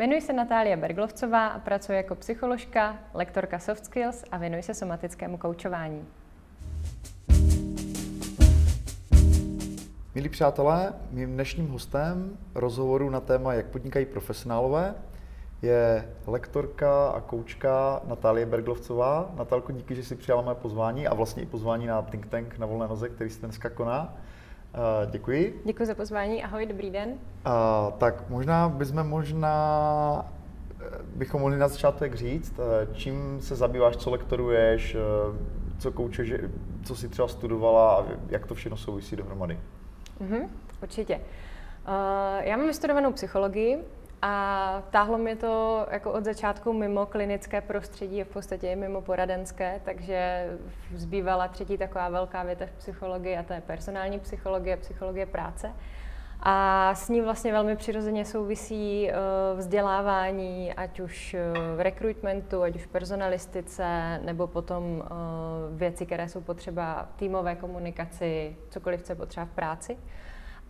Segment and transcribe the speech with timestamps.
[0.00, 5.38] Jmenuji se Natália Berglovcová a pracuji jako psycholožka, lektorka soft skills a věnuji se somatickému
[5.38, 6.06] koučování.
[10.14, 14.94] Milí přátelé, mým dnešním hostem rozhovoru na téma Jak podnikají profesionálové
[15.62, 19.30] je lektorka a koučka Natálie Berglovcová.
[19.36, 22.66] Natálko, díky, že si přijala mé pozvání a vlastně i pozvání na Think Tank na
[22.66, 24.14] volné noze, který se dneska koná.
[24.74, 25.62] Uh, děkuji.
[25.64, 27.08] Děkuji za pozvání, ahoj, dobrý den.
[27.08, 30.32] Uh, tak možná bychom možná
[30.80, 30.84] eh,
[31.14, 34.96] bychom mohli na začátek říct, eh, čím se zabýváš, co lektoruješ,
[35.78, 36.32] co koučeš,
[36.84, 39.58] co si třeba studovala a jak to všechno souvisí dohromady.
[40.20, 40.48] Mm-hmm,
[40.82, 41.14] určitě.
[41.14, 43.78] Uh, já mám vystudovanou psychologii,
[44.22, 50.50] a táhlo mě to jako od začátku mimo klinické prostředí, v podstatě mimo poradenské, takže
[50.94, 55.72] zbývala třetí taková velká větev psychologie a to je personální psychologie, psychologie práce.
[56.42, 59.14] A s ní vlastně velmi přirozeně souvisí eh,
[59.56, 65.08] vzdělávání, ať už eh, v rekrutmentu, ať už v personalistice, nebo potom eh,
[65.76, 69.96] věci, které jsou potřeba týmové komunikaci, cokoliv, co je potřeba v práci.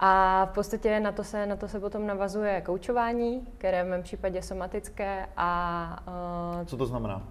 [0.02, 4.02] A v podstatě na to se, na to se potom navazuje koučování, které v mém
[4.02, 5.26] případě somatické.
[5.36, 6.02] A,
[6.60, 7.22] uh, Co to znamená?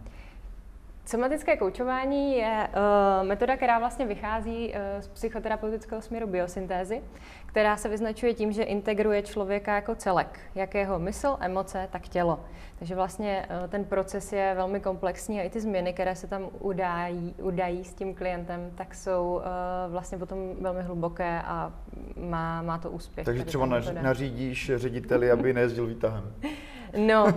[1.06, 7.02] Somatické koučování je uh, metoda, která vlastně vychází uh, z psychoterapeutického směru biosyntézy,
[7.50, 12.39] která se vyznačuje tím, že integruje člověka jako celek, jak jeho mysl, emoce, tak tělo.
[12.80, 16.50] Takže vlastně uh, ten proces je velmi komplexní a i ty změny, které se tam
[16.59, 21.73] udají, udají s tím klientem, tak jsou uh, vlastně potom velmi hluboké a
[22.17, 23.25] má, má to úspěch.
[23.25, 23.66] Takže třeba
[24.02, 26.33] nařídíš řediteli, aby nejezdil výtahem.
[26.98, 27.28] No,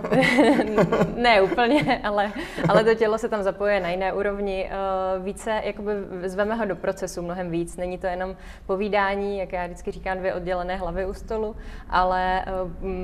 [1.15, 2.31] ne úplně, ale,
[2.69, 4.69] ale to tělo se tam zapojuje na jiné úrovni.
[4.71, 5.91] Eh, více, jakoby
[6.25, 7.77] zveme ho do procesu mnohem víc.
[7.77, 11.55] Není to jenom povídání, jak já vždycky říkám, dvě oddělené hlavy u stolu,
[11.89, 12.51] ale eh,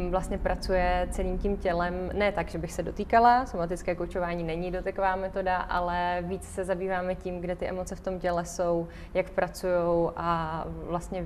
[0.10, 1.94] vlastně pracuje celým tím tělem.
[2.14, 7.16] Ne tak, že bych se dotýkala, somatické koučování není doteková metoda, ale víc se zabýváme
[7.16, 11.26] tím, kde ty emoce v tom těle jsou, jak pracují a vlastně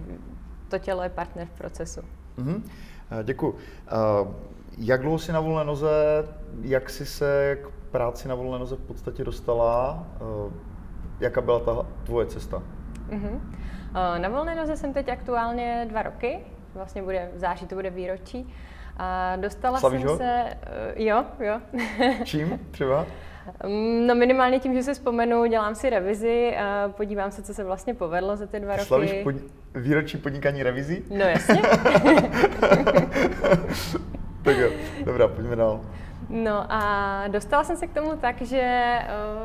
[0.69, 2.01] to tělo je partner v procesu.
[2.37, 2.61] Mm-hmm.
[3.23, 3.51] Děkuji.
[3.51, 4.27] Uh,
[4.77, 5.89] jak dlouho jsi na volné noze,
[6.61, 10.07] jak jsi se k práci na volné noze v podstatě dostala?
[10.21, 10.51] Uh,
[11.19, 12.63] jaká byla ta tvoje cesta?
[13.11, 13.19] Uh,
[14.17, 16.39] na volné noze jsem teď aktuálně dva roky,
[16.73, 18.53] vlastně bude v září to bude výročí.
[18.97, 20.17] A dostala Slavíš jsem ho?
[20.17, 20.43] se,
[20.95, 21.59] uh, jo, jo.
[22.23, 23.05] Čím třeba?
[23.63, 27.63] Mm, no minimálně tím, že si vzpomenu, dělám si revizi, a podívám se, co se
[27.63, 28.87] vlastně povedlo za ty dva roky.
[28.87, 29.35] Slavíš pod...
[29.75, 31.03] výročí podnikání revizi?
[31.09, 31.61] No jasně.
[34.43, 34.69] tak jo,
[35.05, 35.81] dobrá, pojďme dál.
[36.29, 38.97] No a dostala jsem se k tomu tak, že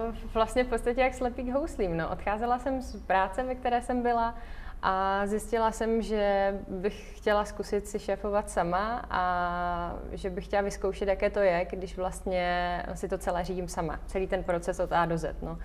[0.09, 1.97] uh, vlastně v podstatě jak slepý k houslím.
[1.97, 2.09] No.
[2.11, 4.35] Odcházela jsem z práce, ve které jsem byla
[4.83, 11.09] a zjistila jsem, že bych chtěla zkusit si šéfovat sama a že bych chtěla vyzkoušet,
[11.09, 13.99] jaké to je, když vlastně si to celé řídím sama.
[14.07, 15.43] Celý ten proces od A do Z.
[15.43, 15.59] No.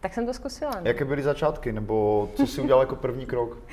[0.00, 0.70] Tak jsem to zkusila.
[0.70, 0.80] No.
[0.84, 3.58] Jaké byly začátky, nebo co jsi udělal jako první krok?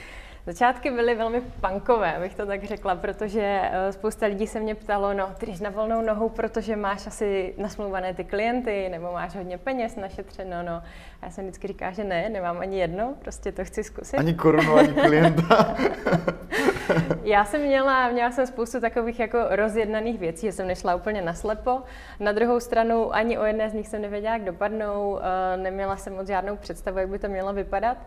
[0.47, 5.13] Začátky byly velmi punkové, bych to tak řekla, protože eh, spousta lidí se mě ptalo,
[5.13, 9.57] no, ty jdeš na volnou nohu, protože máš asi nasmluvané ty klienty, nebo máš hodně
[9.57, 10.73] peněz našetřeno, no.
[11.21, 14.17] A já jsem vždycky říká, že ne, nemám ani jedno, prostě to chci zkusit.
[14.17, 15.75] Ani korunu, ani klienta.
[17.23, 21.81] já jsem měla, měla jsem spoustu takových jako rozjednaných věcí, že jsem nešla úplně naslepo.
[22.19, 26.15] Na druhou stranu ani o jedné z nich jsem nevěděla, jak dopadnou, eh, neměla jsem
[26.15, 27.97] moc žádnou představu, jak by to mělo vypadat.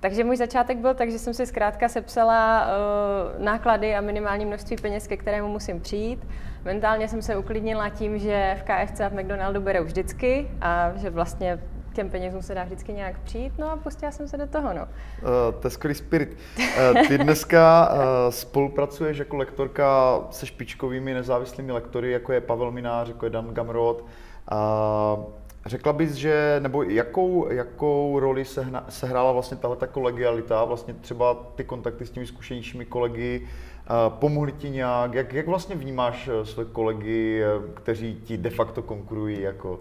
[0.00, 4.76] Takže můj začátek byl tak, že jsem si zkrátka sepsala uh, náklady a minimální množství
[4.76, 6.26] peněz, ke kterému musím přijít.
[6.64, 11.10] Mentálně jsem se uklidnila tím, že v KFC a v McDonaldu berou vždycky a že
[11.10, 11.58] vlastně
[11.92, 14.82] těm penězům se dá vždycky nějak přijít, no a pustila jsem se do toho, no.
[14.82, 16.36] Uh, to je skvělý spirit.
[16.58, 17.98] Uh, ty dneska uh,
[18.30, 24.04] spolupracuješ jako lektorka se špičkovými nezávislými lektory, jako je Pavel Minář, jako je Dan Gamrod.
[24.52, 25.24] Uh,
[25.68, 31.64] Řekla bys, že, nebo jakou, jakou roli se sehrála vlastně tahle kolegialita, vlastně třeba ty
[31.64, 36.64] kontakty s těmi zkušenějšími kolegy, uh, pomohli ti nějak, jak, jak vlastně vnímáš eh, své
[36.64, 39.80] kolegy, eh, kteří ti de facto konkurují jako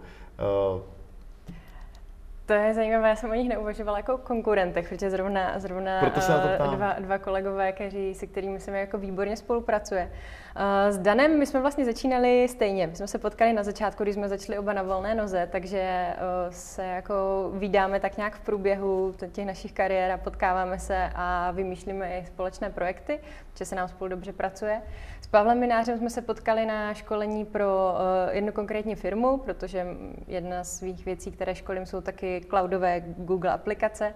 [2.48, 6.34] to je zajímavé, já jsem o nich neuvažovala jako konkurentech, protože zrovna, zrovna Proto se
[6.36, 10.12] uh, dva, dva kolegové, kteří, se kterými se mi jako výborně spolupracuje.
[10.56, 12.88] Uh, s Danem my jsme vlastně začínali stejně.
[12.88, 16.54] My jsme se potkali na začátku, když jsme začali oba na volné noze, takže uh,
[16.54, 17.14] se jako
[17.54, 22.70] vydáme tak nějak v průběhu těch našich kariér a potkáváme se a vymýšlíme i společné
[22.70, 23.20] projekty,
[23.58, 24.82] že se nám spolu dobře pracuje.
[25.28, 29.88] S Pavlem Minářem jsme se potkali na školení pro uh, jednu konkrétní firmu, protože
[30.28, 34.14] jedna z svých věcí, které školím, jsou taky cloudové Google aplikace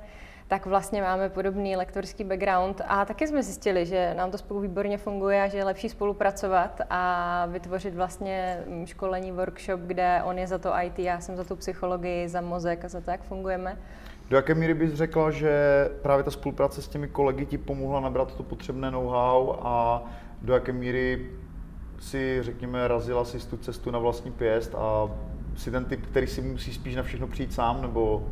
[0.51, 4.97] tak vlastně máme podobný lektorský background a taky jsme zjistili, že nám to spolu výborně
[4.97, 10.47] funguje a že je lepší spolupracovat a vytvořit vlastně mm, školení, workshop, kde on je
[10.47, 13.77] za to IT, já jsem za tu psychologii, za mozek a za to, jak fungujeme.
[14.29, 18.35] Do jaké míry bys řekla, že právě ta spolupráce s těmi kolegy ti pomohla nabrat
[18.35, 20.03] to potřebné know-how a
[20.41, 21.29] do jaké míry
[21.99, 25.09] si, řekněme, razila si tu cestu na vlastní pěst a
[25.55, 28.27] si ten typ, který si musí spíš na všechno přijít sám, nebo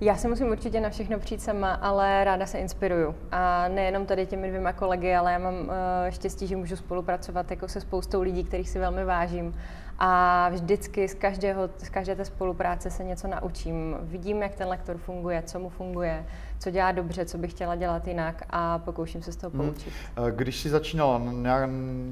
[0.00, 3.14] já se musím určitě na všechno přijít sama, ale ráda se inspiruju.
[3.32, 5.68] A nejenom tady těmi dvěma kolegy, ale já mám uh,
[6.08, 9.54] štěstí, že můžu spolupracovat jako se spoustou lidí, kterých si velmi vážím.
[9.98, 13.96] A vždycky z, každého, z každé té spolupráce se něco naučím.
[14.00, 16.26] Vidím, jak ten lektor funguje, co mu funguje,
[16.58, 19.66] co dělá dobře, co bych chtěla dělat jinak a pokouším se z toho hmm.
[19.66, 19.92] poučit.
[20.16, 20.30] Hmm.
[20.30, 21.60] Když jsi začínala, na,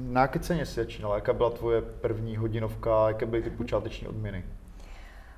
[0.09, 1.15] na jaké ceně jsi začínala?
[1.15, 4.43] Jaká byla tvoje první hodinovka, jaké byly ty počáteční odměny?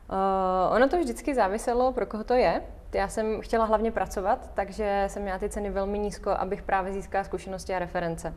[0.10, 2.62] Uh, ono to vždycky záviselo, pro koho to je.
[2.94, 7.24] Já jsem chtěla hlavně pracovat, takže jsem měla ty ceny velmi nízko, abych právě získala
[7.24, 8.34] zkušenosti a reference.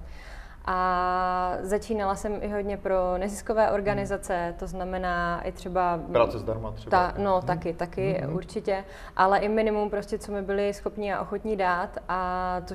[0.65, 6.01] A začínala jsem i hodně pro neziskové organizace, to znamená i třeba...
[6.13, 6.91] Práce zdarma třeba.
[6.91, 7.47] Ta, no, hmm.
[7.47, 8.35] taky, taky, hmm.
[8.35, 8.85] určitě.
[9.17, 12.75] Ale i minimum prostě, co mi byli schopni a ochotní dát a to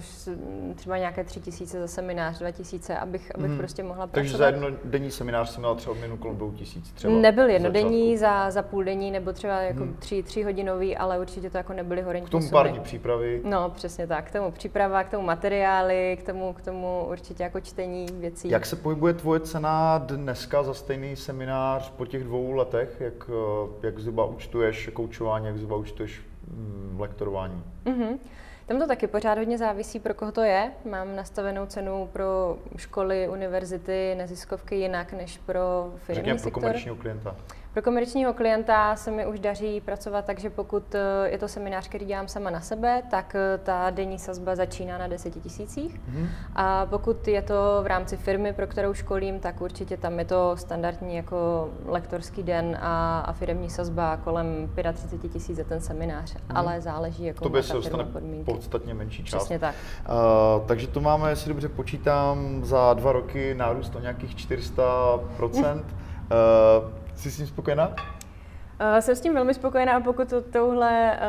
[0.76, 3.58] třeba nějaké tři tisíce za seminář, dva tisíce, abych, abych hmm.
[3.58, 4.14] prostě mohla pracovat.
[4.14, 7.14] Takže za jednodenní seminář jsem měla třeba odměnu kolem dvou tisíc třeba?
[7.14, 9.96] Nebyl jednodenní, za, za půl denní nebo třeba jako hmm.
[10.00, 13.42] tři, tři hodinový, ale určitě to jako nebyly horentní K tomu pár dní přípravy.
[13.44, 14.26] No, přesně tak.
[14.26, 18.50] K tomu příprava, k tomu materiály, k tomu, k tomu určitě jako čtení věcí.
[18.50, 22.98] Jak se pohybuje tvoje cena dneska za stejný seminář po těch dvou letech?
[23.00, 27.64] Jak, eh, jak zhruba účtuješ koučování, jak zhruba účtuješ mm, lektorování?
[27.86, 28.18] Mm-hmm.
[28.66, 30.72] Tam to taky pořád hodně závisí, pro koho to je.
[30.90, 37.36] Mám nastavenou cenu pro školy, univerzity, neziskovky jinak než pro firmní Řekněme pro komerčního klienta.
[37.76, 41.88] Pro komerčního klienta se mi už daří pracovat tak, že pokud eh, je to seminář,
[41.88, 46.00] který dělám sama na sebe, tak eh, ta denní sazba začíná na 10 tisících.
[46.00, 46.28] Mm-hmm.
[46.56, 50.58] A pokud je to v rámci firmy, pro kterou školím, tak určitě tam je to
[50.58, 56.36] standardní jako lektorský den a, a firmní sazba kolem 35 tisíc za ten seminář.
[56.36, 56.40] Mm-hmm.
[56.56, 58.52] Ale záleží, jako to by se dostane podmínky.
[58.52, 59.40] podstatně menší část.
[59.40, 59.76] Přesně tak.
[60.10, 65.52] Uh, takže to máme, jestli dobře počítám, za dva roky nárůst o nějakých 400 uh,
[67.16, 67.88] Jsi s tím spokojená?
[67.88, 71.20] Uh, jsem s tím velmi spokojená a pokud to touhle,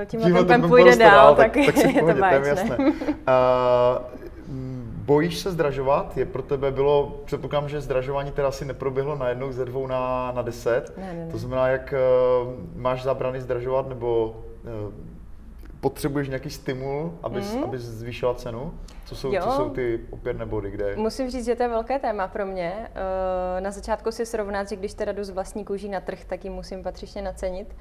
[0.00, 2.76] uh, tímhle, tímhle tempem půjde dál, tak, tak, tak je to jasné.
[2.78, 2.94] Uh,
[5.06, 6.16] bojíš se zdražovat?
[6.16, 10.42] Je pro tebe bylo, předpokládám, že zdražování teda asi neproběhlo najednou ze dvou na, na
[10.42, 10.92] deset.
[10.96, 11.32] Ne, ne, ne.
[11.32, 11.94] To znamená, jak
[12.46, 14.36] uh, máš zábrany zdražovat, nebo
[14.86, 14.92] uh,
[15.86, 17.64] potřebuješ nějaký stimul, abys, mm.
[17.64, 18.74] abys zvýšila cenu?
[19.04, 20.96] Co jsou, co jsou ty opěrné body, kde...
[20.96, 22.88] Musím říct, že to je velké téma pro mě.
[23.56, 26.44] Eh, na začátku si srovnat, že když teda jdu z vlastní kůží na trh, tak
[26.44, 27.76] ji musím patřičně nacenit.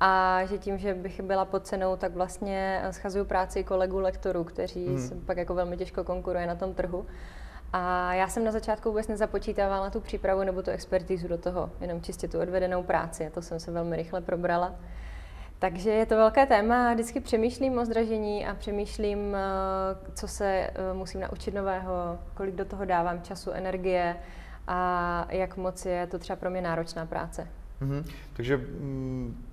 [0.00, 4.88] A že tím, že bych byla pod cenou, tak vlastně schazuju práci kolegů lektorů, kteří
[4.88, 5.22] mm.
[5.26, 7.06] pak jako velmi těžko konkuruje na tom trhu.
[7.72, 12.02] A já jsem na začátku vůbec nezapočítávala tu přípravu nebo tu expertizu do toho, jenom
[12.02, 13.26] čistě tu odvedenou práci.
[13.26, 14.74] A to jsem se velmi rychle probrala.
[15.58, 16.92] Takže je to velké téma.
[16.92, 19.40] Vždycky přemýšlím o zdražení a přemýšlím, eh,
[20.14, 24.16] co se eh, musím naučit nového, kolik do toho dávám času, energie
[24.66, 27.48] a jak moc je to třeba pro mě náročná práce.
[27.82, 28.04] Mm-hmm.
[28.32, 29.44] Takže mm,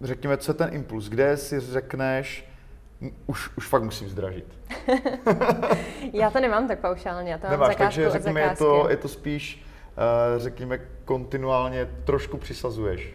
[0.00, 1.08] řekněme, co je ten impuls?
[1.08, 2.48] Kde si řekneš,
[3.26, 4.58] už, už fakt musím zdražit?
[6.12, 8.96] já to nemám tak paušálně, já to Nemáš, mám zakázku takže řekněme, je to, je
[8.96, 9.66] to spíš,
[10.34, 13.14] uh, řekněme, kontinuálně trošku přisazuješ.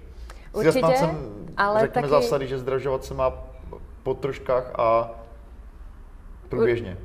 [0.53, 1.17] Určitě, jsem,
[1.57, 2.23] ale řekněme taky...
[2.23, 3.33] zásady, že zdražovat se má
[4.03, 5.11] po troškách a
[6.49, 6.97] průběžně.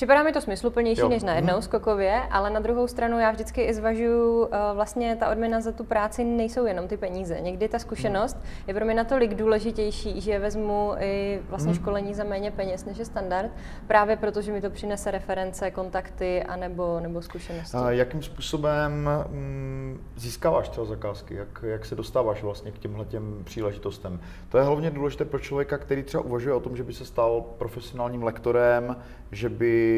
[0.00, 1.08] Připadá mi to smysluplnější jo.
[1.08, 1.62] než na jednou mhm.
[1.62, 5.84] skokově, ale na druhou stranu já vždycky i zvažuju, uh, vlastně ta odměna za tu
[5.84, 7.40] práci nejsou jenom ty peníze.
[7.40, 8.42] Někdy ta zkušenost mm.
[8.66, 11.74] je pro mě natolik důležitější, že vezmu i vlastně mm.
[11.74, 13.50] školení za méně peněz než je standard,
[13.86, 17.76] právě protože mi to přinese reference, kontakty a nebo, nebo zkušenosti.
[17.76, 21.34] A jakým způsobem mm, získáváš třeba zakázky?
[21.34, 24.20] Jak, jak se dostáváš vlastně k těmhle těm příležitostem?
[24.48, 27.44] To je hlavně důležité pro člověka, který třeba uvažuje o tom, že by se stal
[27.58, 28.96] profesionálním lektorem,
[29.32, 29.89] že by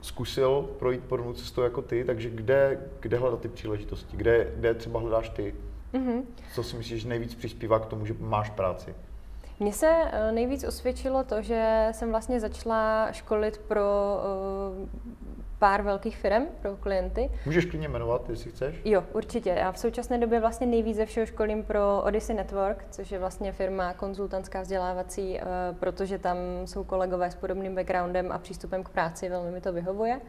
[0.00, 4.16] zkusil projít podobnou cestou jako ty, takže kde, kde hledat ty příležitosti?
[4.16, 5.54] Kde, kde třeba hledáš ty?
[5.94, 6.22] Mm-hmm.
[6.54, 8.94] Co si myslíš, že nejvíc přispívá k tomu, že máš práci?
[9.60, 13.82] Mně se eh, nejvíc osvědčilo to, že jsem vlastně začala školit pro
[14.82, 14.88] uh,
[15.58, 17.30] pár velkých firm pro klienty.
[17.46, 18.80] Můžeš klidně jmenovat, jestli chceš?
[18.84, 19.50] Jo, určitě.
[19.50, 23.52] Já v současné době vlastně nejvíc ze všeho školím pro Odyssey Network, což je vlastně
[23.52, 25.44] firma konzultantská vzdělávací, eh,
[25.80, 30.20] protože tam jsou kolegové s podobným backgroundem a přístupem k práci, velmi mi to vyhovuje.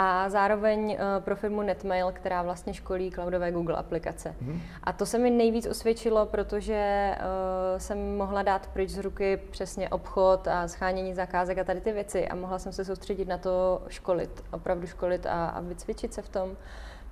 [0.00, 4.34] A zároveň uh, pro firmu Netmail, která vlastně školí cloudové Google aplikace.
[4.40, 4.60] Mm.
[4.84, 9.88] A to se mi nejvíc osvědčilo, protože uh, jsem mohla dát pryč z ruky přesně
[9.88, 13.82] obchod a schánění zakázek a tady ty věci a mohla jsem se soustředit na to
[13.88, 16.56] školit, opravdu školit a, a vycvičit se v tom.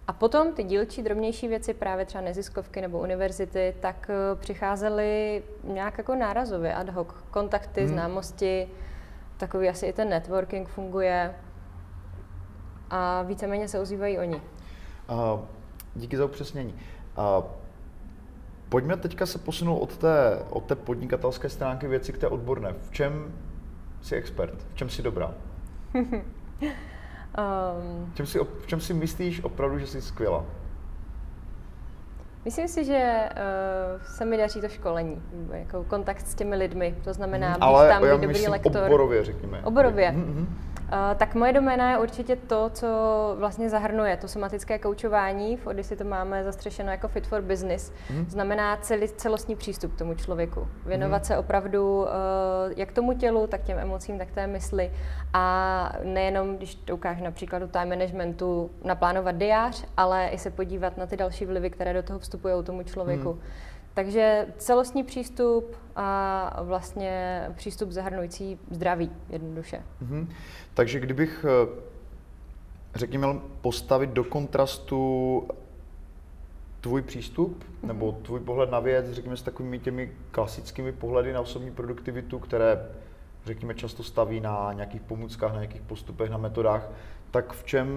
[0.06, 5.98] A potom ty dílčí, drobnější věci, právě třeba neziskovky nebo univerzity, tak uh, přicházely nějak
[5.98, 7.08] jako nárazově, ad hoc.
[7.30, 7.88] Kontakty, hmm.
[7.88, 8.68] známosti,
[9.36, 11.34] takový asi i ten networking funguje
[12.90, 14.42] a víceméně se ozývají oni.
[15.10, 15.40] Uh,
[15.94, 16.74] díky za upřesnění.
[17.18, 17.44] Uh,
[18.68, 22.74] pojďme teďka se posunout od té, od té podnikatelské stránky věci k té odborné.
[22.80, 23.32] V čem
[24.00, 24.66] jsi expert?
[24.72, 25.34] V čem jsi dobrá?
[25.94, 26.22] um,
[28.12, 30.44] v, čem si, v čem si myslíš opravdu, že jsi skvělá?
[32.44, 37.12] Myslím si, že uh, se mi daří to školení, jako kontakt s těmi lidmi, to
[37.12, 38.82] znamená být Ale tam, být dobrý myslím lektor.
[38.86, 39.60] oborově, řekněme.
[39.64, 40.10] Oborově.
[40.10, 40.46] Mm-hmm.
[40.86, 42.86] Uh, tak moje doména je určitě to, co
[43.38, 45.56] vlastně zahrnuje to somatické koučování.
[45.56, 47.92] V Odyssey to máme zastřešeno jako fit for business.
[48.08, 48.26] Hmm.
[48.28, 50.68] Znamená celý, celostní přístup k tomu člověku.
[50.86, 51.24] Věnovat hmm.
[51.24, 52.06] se opravdu uh,
[52.76, 54.92] jak tomu tělu, tak těm emocím, tak té mysli.
[55.32, 60.96] A nejenom, když to ukážu na příkladu time managementu, naplánovat diář, ale i se podívat
[60.96, 63.32] na ty další vlivy, které do toho vstupují tomu člověku.
[63.32, 63.40] Hmm.
[63.96, 69.82] Takže celostní přístup a vlastně přístup zahrnující zdraví, jednoduše.
[70.02, 70.26] Mm-hmm.
[70.74, 71.80] Takže kdybych, eh,
[72.94, 73.26] řekněme,
[73.60, 75.48] postavit do kontrastu
[76.80, 77.86] tvůj přístup mm-hmm.
[77.86, 82.88] nebo tvůj pohled na věc, řekněme, s takovými těmi klasickými pohledy na osobní produktivitu, které,
[83.44, 86.88] řekněme, často staví na nějakých pomůckách, na nějakých postupech, na metodách,
[87.30, 87.88] tak v čem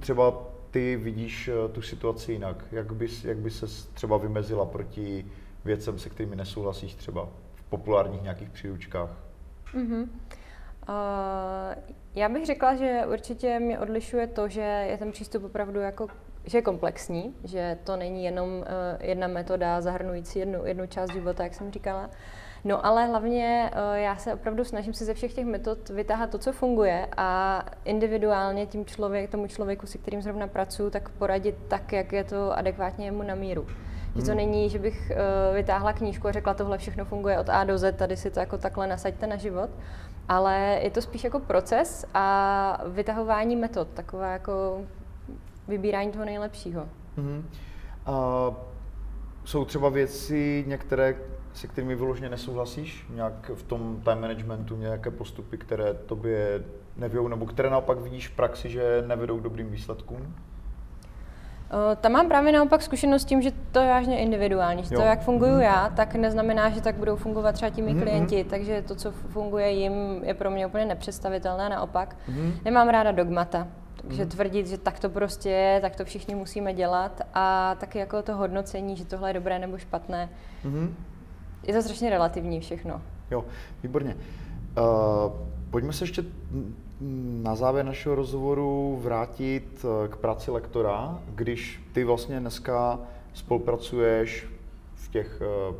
[0.00, 0.34] třeba
[0.70, 2.64] ty vidíš eh, tu situaci jinak?
[2.72, 5.24] Jak bys, jak by se třeba vymezila proti
[5.64, 9.10] věcem, se kterými nesouhlasíš třeba v populárních nějakých příručkách?
[9.74, 10.08] Mm-hmm.
[10.88, 11.82] Uh,
[12.14, 16.08] já bych řekla, že určitě mě odlišuje to, že je ten přístup opravdu jako
[16.44, 18.64] že je komplexní, že to není jenom uh,
[19.00, 22.10] jedna metoda zahrnující jednu, jednu část života, jak jsem říkala.
[22.64, 26.38] No ale hlavně uh, já se opravdu snažím si ze všech těch metod vytáhat to,
[26.38, 31.92] co funguje a individuálně tím člověk, tomu člověku, se kterým zrovna pracuji, tak poradit tak,
[31.92, 33.66] jak je to adekvátně jemu na míru.
[34.18, 34.36] Že to hmm.
[34.36, 37.96] není, že bych uh, vytáhla knížku a řekla, tohle všechno funguje od A do Z,
[37.96, 39.70] tady si to jako takhle nasaďte na život,
[40.28, 44.80] ale je to spíš jako proces a vytahování metod, takové jako
[45.68, 46.88] vybírání toho nejlepšího.
[47.18, 47.42] Mm-hmm.
[48.08, 48.54] Uh,
[49.44, 51.14] jsou třeba věci některé,
[51.52, 53.06] se kterými vyloženě nesouhlasíš?
[53.14, 56.64] Nějak v tom time managementu nějaké postupy, které tobě
[56.96, 60.34] nevědou, nebo které naopak vidíš v praxi, že nevedou k dobrým výsledkům?
[61.70, 64.84] Eh, tam mám právě naopak zkušenost s tím, že to je vážně individuální.
[64.84, 65.60] Že to, jak funguju mm.
[65.60, 68.00] já, tak neznamená, že tak budou fungovat třeba ti mý mm.
[68.00, 69.92] klienti, takže to, co funguje jim,
[70.24, 71.68] je pro mě úplně nepředstavitelné.
[71.68, 72.52] Naopak, mm.
[72.64, 73.66] nemám ráda dogmata.
[74.02, 74.30] Takže mm.
[74.30, 78.36] tvrdit, že tak to prostě je, tak to všichni musíme dělat a taky jako to
[78.36, 80.28] hodnocení, že tohle je dobré nebo špatné.
[80.64, 80.94] Mm.
[81.66, 83.02] Je to strašně relativní všechno.
[83.30, 83.44] Jo,
[83.82, 84.16] výborně.
[84.78, 85.32] Uh,
[85.70, 86.22] pojďme se ještě
[87.42, 92.98] na závěr našeho rozhovoru vrátit eh, k práci lektora, když ty vlastně dneska
[93.34, 94.46] spolupracuješ
[94.94, 95.74] v těch eh,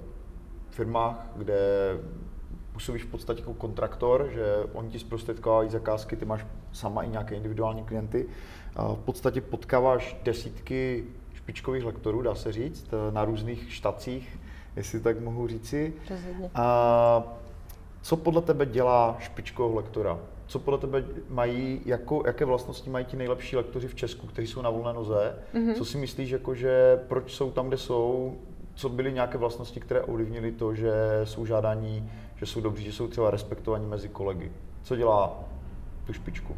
[0.70, 1.58] firmách, kde
[2.72, 7.34] působíš v podstatě jako kontraktor, že oni ti zprostředkovávají zakázky, ty máš sama i nějaké
[7.34, 8.26] individuální klienty.
[8.94, 14.38] V podstatě potkáváš desítky špičkových lektorů, dá se říct, eh, na různých štacích,
[14.76, 15.94] jestli tak mohu říci.
[16.10, 16.50] Rozhodně.
[16.54, 17.22] A
[18.02, 20.18] co podle tebe dělá špičkového lektora?
[20.48, 24.62] Co podle tebe mají, jako, jaké vlastnosti mají ti nejlepší lektoři v Česku, kteří jsou
[24.62, 25.34] na volné noze?
[25.54, 25.74] Mm-hmm.
[25.74, 28.36] Co si myslíš, jako, že proč jsou tam, kde jsou?
[28.74, 30.92] Co byly nějaké vlastnosti, které ovlivnily to, že
[31.24, 34.52] jsou žádání, že jsou dobří, že jsou třeba respektovaní mezi kolegy?
[34.82, 35.44] Co dělá
[36.06, 36.56] tu špičku?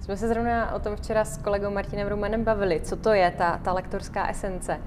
[0.00, 3.60] Jsme se zrovna o tom včera s kolegou Martinem Rumanem bavili, co to je ta,
[3.64, 4.80] ta lektorská esence.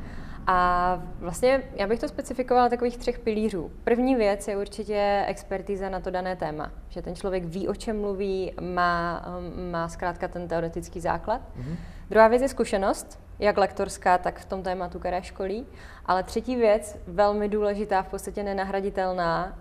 [0.47, 3.71] A vlastně já bych to specifikovala takových třech pilířů.
[3.83, 8.01] První věc je určitě expertíza na to dané téma, že ten člověk ví, o čem
[8.01, 11.41] mluví, má, um, má zkrátka ten teoretický základ.
[11.41, 11.75] Mm-hmm.
[12.09, 15.65] Druhá věc je zkušenost, jak lektorská, tak v tom tématu, které školí.
[16.05, 19.57] Ale třetí věc, velmi důležitá, v podstatě nenahraditelná,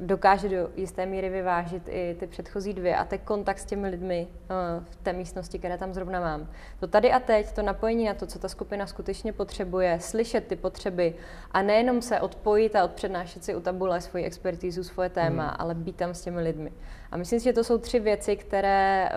[0.00, 4.28] dokáže do jisté míry vyvážit i ty předchozí dvě a ten kontakt s těmi lidmi
[4.30, 6.48] uh, v té místnosti, které tam zrovna mám.
[6.80, 10.56] To tady a teď, to napojení na to, co ta skupina skutečně potřebuje, slyšet ty
[10.56, 11.14] potřeby
[11.50, 15.56] a nejenom se odpojit a odpřednášet si u tabule svoji expertízu, svoje téma, hmm.
[15.58, 16.72] ale být tam s těmi lidmi.
[17.10, 19.08] A myslím si, že to jsou tři věci, které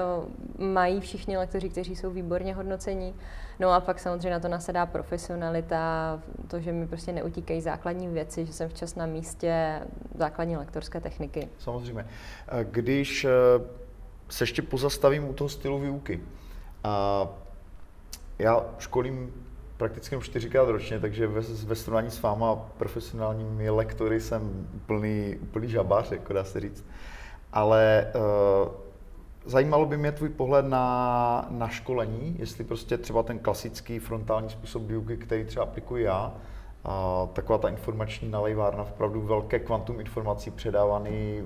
[0.57, 3.15] uh, mají všichni lektoři, kteří jsou výborně hodnocení.
[3.59, 8.45] No a pak samozřejmě na to nasedá profesionalita, to, že mi prostě neutíkají základní věci,
[8.45, 9.81] že jsem včas na místě,
[10.15, 11.49] základní lektorské techniky.
[11.57, 12.05] Samozřejmě.
[12.63, 13.27] Když
[14.29, 16.21] se ještě pozastavím u toho stylu výuky,
[16.83, 17.27] A
[18.39, 19.33] já školím
[19.77, 25.69] prakticky jenom čtyřikrát ročně, takže ve, ve srovnání s váma profesionálními lektory jsem úplný, úplný
[25.69, 26.85] žabář, jako dá se říct.
[27.53, 28.71] Ale uh,
[29.45, 34.83] zajímalo by mě tvůj pohled na, na školení, jestli prostě třeba ten klasický frontální způsob
[34.83, 36.33] výuky, který třeba aplikuji já,
[36.83, 41.43] a taková ta informační nalejvárna, opravdu velké kvantum informací předávaný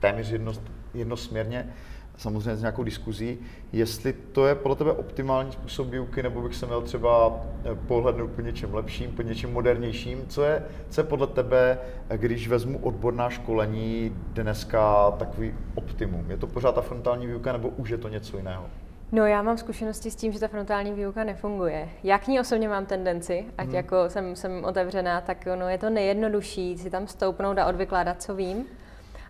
[0.00, 0.52] téměř jedno,
[0.94, 1.74] jednosměrně,
[2.18, 3.38] samozřejmě s nějakou diskuzí,
[3.72, 8.30] jestli to je podle tebe optimální způsob výuky, nebo bych se měl třeba eh, pohlednout
[8.30, 10.24] po něčem lepším, po něčem modernějším.
[10.28, 16.30] Co je, co je podle tebe, eh, když vezmu odborná školení, dneska takový optimum?
[16.30, 18.66] Je to pořád ta frontální výuka, nebo už je to něco jiného?
[19.12, 21.88] No já mám zkušenosti s tím, že ta frontální výuka nefunguje.
[22.02, 23.74] Já k ní osobně mám tendenci, ať hmm.
[23.74, 28.34] jako jsem, jsem otevřená, tak ono je to nejjednodušší si tam stoupnout a odvykládat, co
[28.34, 28.66] vím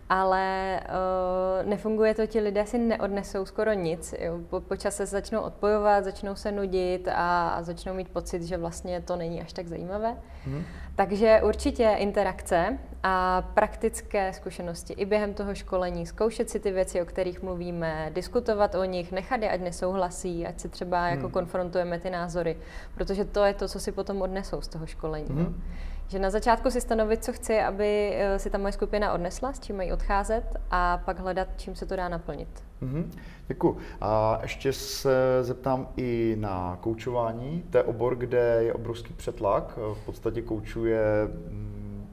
[0.09, 4.15] ale uh, nefunguje to, ti lidé si neodnesou skoro nic.
[4.19, 4.39] Jo.
[4.49, 8.57] Po, po čase se začnou odpojovat, začnou se nudit a, a začnou mít pocit, že
[8.57, 10.17] vlastně to není až tak zajímavé.
[10.45, 10.63] Hmm.
[10.95, 17.05] Takže určitě interakce a praktické zkušenosti i během toho školení, zkoušet si ty věci, o
[17.05, 21.19] kterých mluvíme, diskutovat o nich, nechat je, ať nesouhlasí, ať se třeba jako hmm.
[21.19, 22.57] jako konfrontujeme ty názory,
[22.95, 25.27] protože to je to, co si potom odnesou z toho školení.
[25.29, 25.63] Hmm.
[26.09, 29.59] Že na začátku si stanovit, co chci, aby eh, si ta moje skupina odnesla, s
[29.59, 32.47] čím mají odcházet a pak hledat, čím se to dá naplnit.
[32.81, 33.05] Mm-hmm.
[33.47, 33.77] Děkuji.
[34.01, 37.63] A ještě se zeptám i na koučování.
[37.69, 39.77] To je obor, kde je obrovský přetlak.
[39.93, 42.07] V podstatě koučuje mm,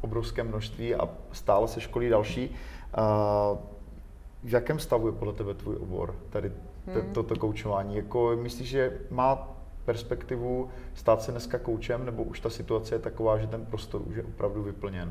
[0.00, 2.54] obrovské množství a stále se školí další.
[4.44, 6.52] V jakém stavu je podle tebe tvůj obor, tady
[6.86, 7.12] hmm.
[7.12, 7.96] toto koučování?
[7.96, 9.53] Jako, myslíš, že má
[9.84, 14.16] perspektivu stát se dneska koučem, nebo už ta situace je taková, že ten prostor už
[14.16, 15.10] je opravdu vyplněn?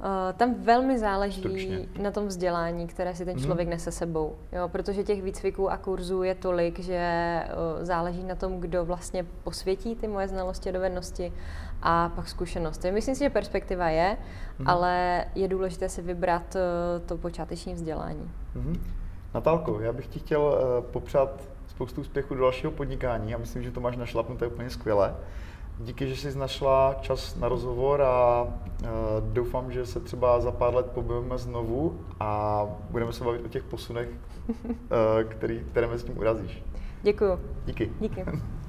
[0.00, 1.86] Uh, tam velmi záleží Stručně.
[2.02, 3.44] na tom vzdělání, které si ten mhm.
[3.44, 4.36] člověk nese sebou.
[4.52, 9.26] Jo, protože těch výcviků a kurzů je tolik, že uh, záleží na tom, kdo vlastně
[9.44, 11.32] posvětí ty moje znalosti a dovednosti
[11.82, 12.90] a pak zkušenosti.
[12.90, 14.16] Myslím si, že perspektiva je,
[14.58, 14.68] mm.
[14.68, 18.30] ale je důležité si vybrat uh, to počáteční vzdělání.
[18.54, 18.82] Mm.
[19.34, 23.80] Natálko, já bych ti chtěl popřát spoustu úspěchu do dalšího podnikání a myslím, že to
[23.80, 25.14] máš našlapnuté úplně skvěle.
[25.78, 28.88] Díky, že jsi našla čas na rozhovor a uh,
[29.32, 33.62] doufám, že se třeba za pár let pobavíme znovu a budeme se bavit o těch
[33.62, 34.08] posunech,
[34.48, 34.66] uh,
[35.28, 36.62] který, které mezi tím urazíš.
[37.02, 37.40] Děkuju.
[37.66, 37.92] Díky.
[38.00, 38.24] Díky.